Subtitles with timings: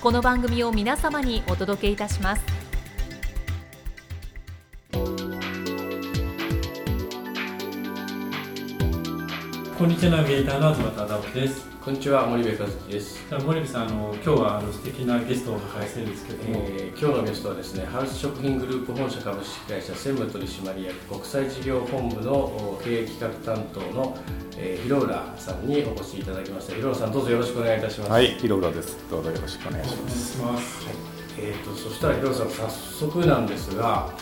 [0.00, 2.59] この番組を皆様にお届けいたします。
[9.80, 11.66] こんにちはナビゲーターの東忠夫です。
[11.82, 24.18] こんにちは森部和樹です、じゃあ森部さんあの今日はあの素敵なゲストをお迎えしてるんですけども、えー今日のゲストはですねハウス食品グループ本社株式会社専務取締役国際事業本部のお経営企画担当の、
[24.58, 26.74] えー、広浦さんにお越しいただきました。
[26.74, 28.10] 広浦さんどうぞよろしくお願いいたします。
[28.10, 28.98] はい、広浦です。
[29.10, 30.32] どうぞよろしくお願いしお願います。
[30.32, 30.86] します
[31.38, 34.12] えー、とそしたら広浦さん早速なんですが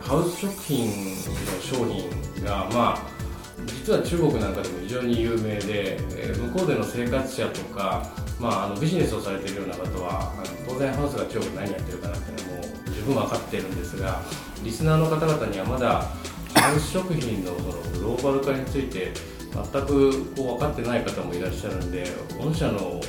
[0.00, 3.27] ハウス食品の商品がまあ
[3.66, 8.06] 実は中国なんかでも非常に有名で、えー向こうでの生活者とか、
[8.40, 12.62] まあ、あのビジネスをされているような方はあの当然ハウスが中国で何やってるかなっていうのも
[12.94, 14.22] 十分分かってるんですが
[14.62, 16.06] リスナーの方々にはまだ
[16.54, 19.12] ハウス食品のそのグローバル化について
[19.52, 22.06] 全くこう分かってない方もいらっしゃるんで
[22.40, 23.00] 御社の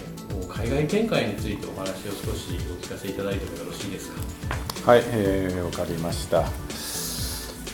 [0.50, 4.10] 海外展開についてお話を少しお聞かせいただいてもよろしいです
[4.84, 4.92] か？
[4.92, 6.44] はい、えー、わかりました。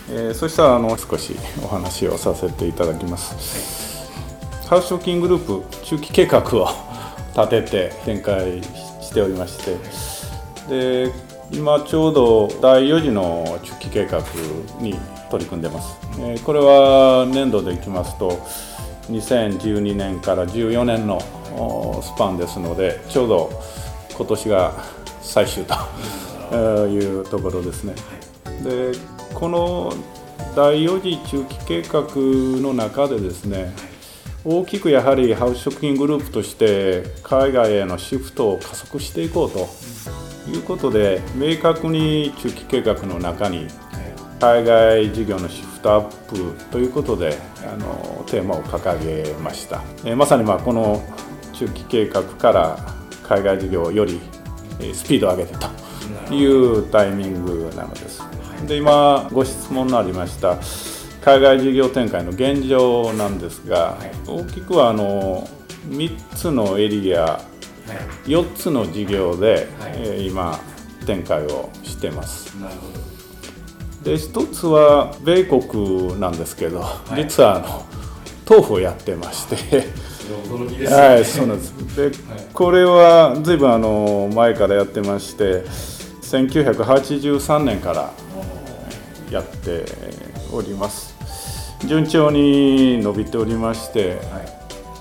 [0.09, 4.11] えー、そしたらあの少しお話をさせていただきます。
[4.67, 6.67] ハウス食品グループ中期計画を
[7.36, 8.61] 立てて展開
[9.02, 9.58] しておりまし
[10.67, 11.11] て、で
[11.52, 14.21] 今ちょうど第4次の中期計画
[14.80, 14.95] に
[15.30, 15.98] 取り組んでます。
[16.20, 18.39] えーこれは年度でいきますと
[19.10, 21.20] 2012年から14年の
[22.02, 23.52] スパンですのでちょうど
[24.15, 24.73] 今年が
[25.21, 25.76] 最終と
[26.52, 27.94] えーいうところですね。
[28.64, 28.94] で
[29.35, 29.93] この
[30.55, 32.07] 第4次中期計画
[32.61, 33.73] の中でですね
[34.45, 39.67] 大きくやはりハウス食品グループとして海外へのシフトを加速していこうと
[40.49, 43.67] いうことで明確に中期計画の中に
[44.39, 51.02] 海外事業のシフトアップということであのテーマを掲げました、えまさにまあこの
[51.53, 52.77] 中期計画から
[53.23, 54.21] 海外事業をより
[54.93, 55.84] スピードを上げてと。
[56.32, 58.21] いうタイミングなのです。
[58.67, 60.58] で今ご質問のありました
[61.23, 65.48] 海外事業展開の現状なんですが大きくはあの
[65.89, 67.42] 3つのエリア
[68.26, 70.60] 4つの事業で、えー今
[71.05, 72.55] 展開をしてます。
[74.04, 76.83] で一つは米国なんですけど、
[77.15, 77.86] 実はあの
[78.49, 79.88] 豆腐をやってまして。
[80.95, 81.95] はいそうなんです。
[81.95, 82.11] で、
[82.54, 85.64] これはずいぶんあの前からやってまして
[86.25, 88.11] 1983年から
[89.31, 89.86] やって
[90.52, 91.15] おります。
[91.86, 94.19] 順調に伸びておりまして、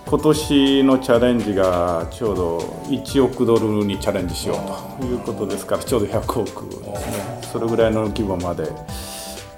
[0.07, 2.59] 今年のチャレンジがちょうど
[2.89, 7.41] 1億ドルにチャレンジしようということですからちょうど100億ですね。
[7.53, 8.65] それぐらいの規模まで、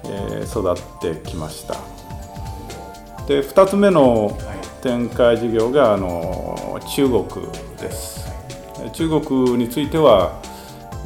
[0.05, 1.75] えー育ってきました。
[3.27, 4.37] で2つ目の
[4.81, 7.25] 展開事業があの中国
[7.77, 8.25] です。
[8.93, 10.41] 中国については、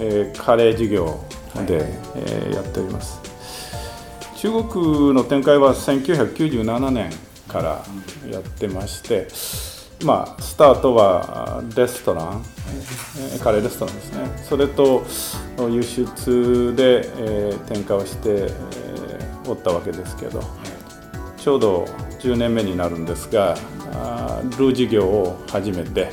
[0.01, 1.23] えーカレー事業
[1.67, 1.85] で、
[2.15, 3.19] えーやっております。
[4.35, 7.11] 中国の展開は1997年
[7.47, 7.85] から
[8.29, 9.27] やってまして、
[10.03, 12.43] まあ、スタートはレストラン、
[13.19, 14.25] えーカレーレストランですね。
[14.49, 15.03] それと
[15.69, 20.39] 輸出で、えー展開をして、えーおったわけですけど
[21.35, 21.85] ちょうど
[22.19, 23.55] 10年目になるんですが
[23.91, 26.09] あールー事業を始めて、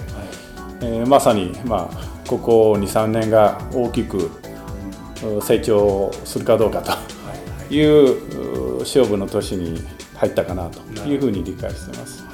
[0.81, 4.30] えーまさに、まあ、ここ23年が大きく
[5.25, 9.80] う成長するかどうかというう勝負の年に
[10.14, 12.25] 入ったかなというふうに理解しています。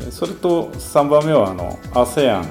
[0.00, 2.44] えーそれと3番目はあの ASEAN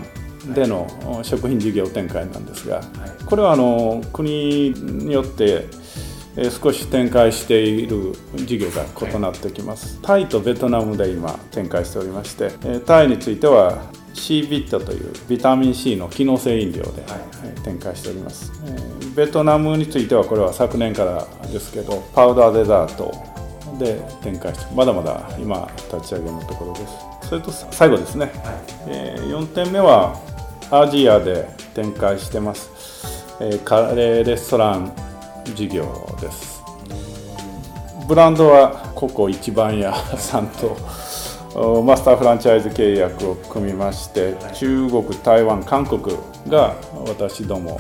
[0.54, 0.88] での
[1.20, 2.82] お食品事業展開なんですが、
[3.26, 5.68] これはあの国によって
[6.38, 10.00] えー少し展開している事業が異なってきます。
[10.02, 13.84] タイとベトナムで今展開しておりまして、えータイについては
[14.16, 17.04] C ビットというビタミン C の機能性飲料で、
[17.64, 23.14] 展開しております、えー、ベトナムについてはこれは昨年からですけどパウダーデザート
[23.78, 26.94] で展開してまだまだ今立ち上げのところです。
[27.30, 28.34] それと最後ですね、はい、
[28.88, 30.20] えー、4点目は
[30.72, 34.94] アジアで展開してます、えー、カレーレストラン
[35.56, 36.64] 事業です。
[38.08, 40.78] ブランドはココ一番屋さんと
[41.56, 46.02] マスターフランチャイズ契約を組みまして中国台湾韓国
[46.50, 46.76] が
[47.08, 47.80] 私ども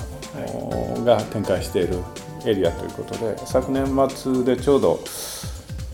[1.04, 2.00] が展開している
[2.46, 5.02] エリアということで昨年末でちょうど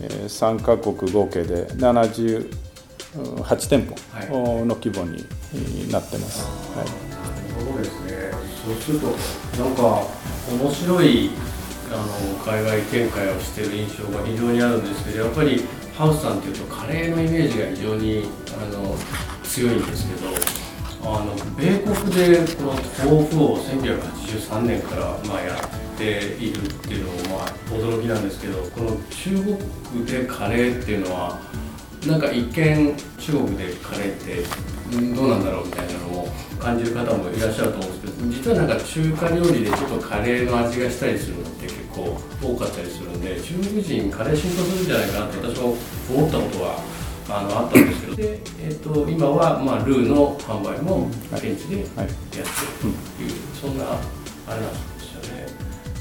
[0.00, 2.48] 3カ国合計で78
[3.68, 3.96] 店舗
[4.64, 5.26] の規模に
[5.90, 6.46] なってます。
[6.76, 6.86] はい、
[7.66, 8.12] そうですね。
[8.64, 9.08] そうすると
[9.60, 10.06] なんか
[10.52, 11.30] 面白い
[11.90, 12.04] あの
[12.44, 18.24] 海外展開をしている印象が非常にあるんですけどやっぱりハウスさんっていうとカレーのイメージが非常に
[18.56, 18.96] あの
[19.44, 20.28] 強いんですけど
[21.04, 29.30] あの米国でこの豆腐を1983年からまあやっているっていうのもまあ驚きなんですけどこの中
[29.92, 31.40] 国でカレーっていうのは
[32.06, 36.28] なんか一見中国でカレーってどうなんだろうみたいなのを
[36.58, 43.01] 感じる方もいらっしゃると思うんですけど実はなんか中華料理でちょっとカレーの味がしたりするのって結構多かったりする
[43.42, 45.76] 中国人カレー浸透するんじゃないかなって私も
[46.14, 46.78] 思ったことは
[47.28, 48.16] あのあったんですけど。
[48.16, 52.44] で、えーと、今は、まあ、ルーの販売も現地でやってる
[52.80, 52.86] と
[53.22, 53.30] いう、
[53.60, 53.84] そんな
[54.46, 55.46] あれなんですよね。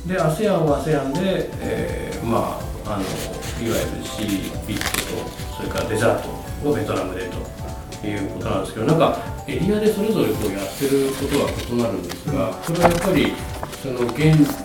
[0.06, 4.86] で ASEAN は ASEAN で、えー、まああのいわゆるシービット
[5.16, 9.18] とそれからデザートをベトナムでということなんですけどなんか
[9.48, 13.34] エリアでそれぞれこうやってることは異なるんですがこれはやっぱり
[13.82, 14.18] その現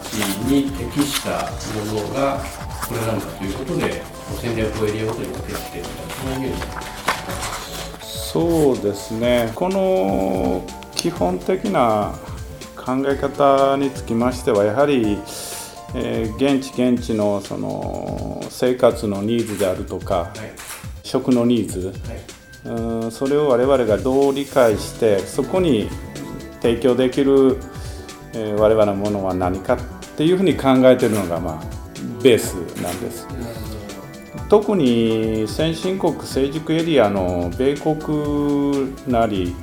[0.09, 0.15] 地
[0.49, 1.51] に適した
[1.93, 4.03] ものがこれなんだということで
[4.41, 9.51] 戦略をエリアごとに分けてそのイメージそうですね。
[9.55, 10.63] この
[10.95, 12.15] 基本的な
[12.77, 15.19] 考え方につきましてはやはり
[15.95, 20.31] えー、現地現地のその生活のニーズであるとか、はい、
[21.03, 21.89] 食のニーズ、
[22.67, 25.89] はい、うんそれを我々がどう理解してそこに
[26.61, 27.59] 提供できる、
[28.35, 29.79] えー、我々のものは何かっ
[30.17, 31.76] ていうふうに考えてるのが、まあ、
[32.27, 33.29] ベースなんです。
[34.49, 39.55] 特に先進国成熟エリアの米国なり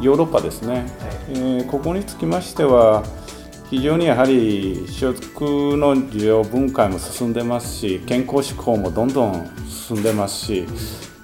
[0.00, 0.84] ヨーロッパですね、はい、
[1.30, 3.04] えー、ここにつきましては
[3.68, 10.66] 非常にやはり食の需要分解も進んでますし健康志向もどんどん進んでますし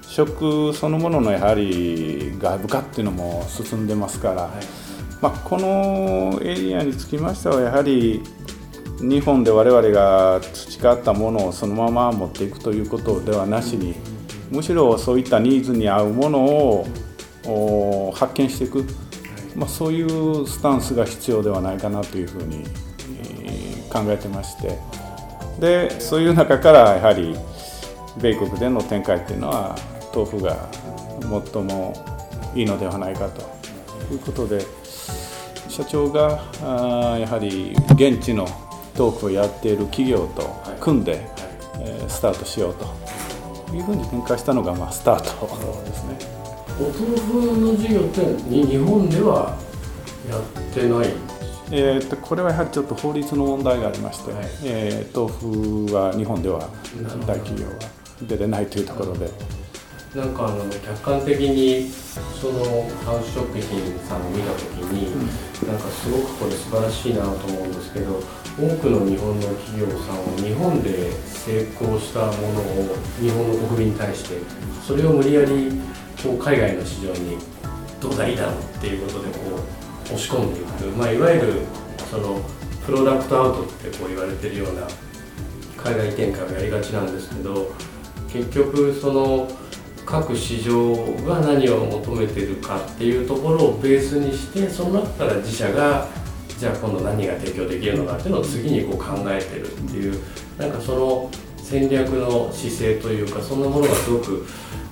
[0.02, 4.50] 食そのもののやはり外部化っていうのも進んでますから、
[5.20, 8.22] まあ、このエリアにつきましてはやはり
[9.08, 13.94] 日本で我々が培ったものをそのまま持っていくということではなしに
[14.50, 16.44] むしろそういったニーズに合うもの
[17.46, 18.84] を発見していく。
[19.54, 22.64] まあ、そういうスタンスが必要ではないかなというふうに、
[23.88, 24.76] 考えてまして。
[25.60, 27.36] でそういう中からやはり
[28.20, 29.76] 米国での展開っていうのは
[30.12, 30.68] 豆腐が
[31.52, 31.94] 最も
[32.56, 33.42] いいのではないかと
[34.12, 34.66] いうことで
[35.68, 38.48] 社長があやはり現地の
[38.96, 40.42] 豆腐をやっている企業と
[40.80, 41.26] 組んで、
[41.80, 43.04] えスタートしようと。
[43.74, 45.46] いうふうに展開したのが、まあ、スタート。
[45.84, 46.18] ですね。
[46.78, 48.20] お豆腐の事業って
[48.50, 49.56] 日本では
[50.28, 51.08] やってない
[51.70, 56.68] えーと、これはやはりちょっと法律の問題がありまして、はい、えー、豆腐は日本では
[57.26, 57.72] 大企業は
[58.22, 59.30] 出れないというところで。
[60.14, 61.90] なんかあの客観的に
[62.38, 68.22] そのハウス食品さんを見た時に、うん、なんかすごくこれ素晴らしいなと思うんですけど
[68.54, 74.38] 多くの日本の企業さんは日本で成功したものを日本の国民に対して
[74.86, 75.82] それを無理やり
[76.22, 77.36] こう海外の市場に
[78.00, 81.54] どうだいいだろうっていうことでこう押し込んでいく、まあ、いわゆる
[82.08, 82.40] その
[82.86, 84.86] プロダクトアウトってこう言われてるような
[85.76, 87.74] 海外展開をやりがちなんですけど
[88.30, 89.48] 結局その
[90.04, 90.94] 各市場
[91.26, 96.06] が何を求めてるかっていうところをベースにしてその中から自社が
[96.58, 100.20] じゃあ今度何が提供できるのかっていうのを次にこう考えてるっていう
[100.58, 104.46] なんかその戦略の姿勢というかそんなものがすごく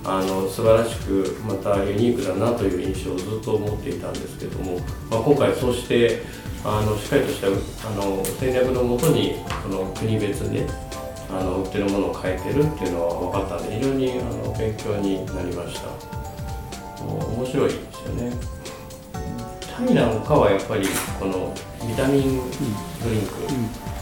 [0.05, 4.79] あの素晴らしくまたユニークだなという印象をずっと持っていたんですけども、
[5.11, 6.23] まあ、今回そうして
[6.65, 10.67] あのしっかりとしたあの戦略のもとにこの国別で
[11.33, 15.89] あの売ってるものを変えてるっていうのは分かったんで非常にあの勉強になりました。
[17.03, 18.33] 面白いですよね。
[19.77, 20.87] タイなんかはやっぱり
[21.19, 21.55] この
[21.89, 22.39] ビタミン
[23.03, 23.35] ドリンク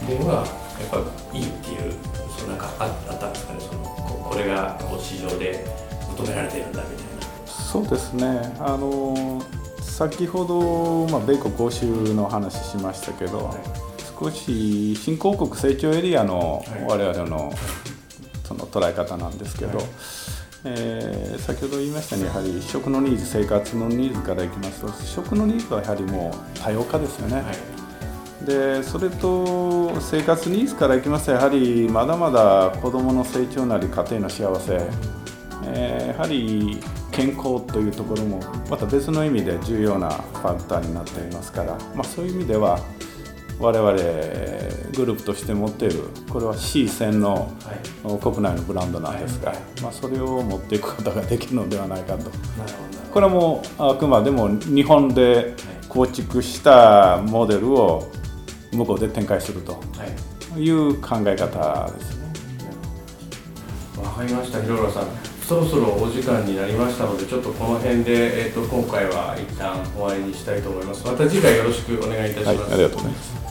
[0.03, 0.45] っていうのがやっ
[0.89, 0.97] ぱ
[1.33, 1.93] いいっていう
[2.37, 3.59] そのなんかあったんですかね。
[3.61, 3.81] その
[4.29, 5.65] これが市場で
[6.09, 7.11] 求められてるんだみたいな。
[7.47, 8.53] そうですね。
[8.59, 9.41] あの
[9.81, 13.57] 先ほど、まあ、米国欧州の話しましたけど、はい、
[14.21, 17.51] 少し新興国成長エリアの我々の
[18.43, 19.87] その捉え方なんですけど、はい、
[20.65, 27.41] えー、先ほど言いましたようにやはり食のニーズ生活のニーズからいきますと食のニーズはやはりもう多様化ですよね。
[27.41, 28.45] はい。
[28.45, 34.79] でそれと生活ニーズからいきますとやはりまだまだ子どもの成長なり家庭の幸せ、
[35.65, 36.79] えー、やはり
[37.11, 42.79] 健康というところもまた別の意味で重要なファクターになっていますから、まあ、そういう意味では
[43.61, 43.91] 我々
[44.95, 47.51] グループとして持っているこれは C 線の
[48.21, 52.31] 国内のブランドなんですが、まあ、それを持っていくことができるのではないかと
[53.13, 55.53] これはもうあくまでも日本で
[55.87, 58.09] 構築したモデルを
[58.71, 59.81] 向こうで展開すると
[60.57, 62.33] いう考え方ですね。
[64.01, 65.07] わ、かりました、広浦さん。
[65.45, 71.05] そろそろお時間になりましたので、ちょっとこの辺で、えーと、今回は一旦終わりにしたいと思います。
[71.05, 72.47] また次回よろしくお願いいたします。
[72.47, 73.50] はい、ありがとうございます。